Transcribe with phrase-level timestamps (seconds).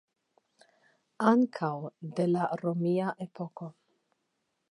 [1.31, 1.69] Ankaŭ
[2.21, 2.27] de
[2.63, 3.71] romia epoko.